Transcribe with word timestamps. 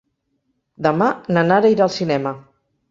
Demà 0.87 1.11
na 1.39 1.45
Nara 1.51 1.73
irà 1.77 1.89
al 1.89 1.97
cinema. 2.01 2.37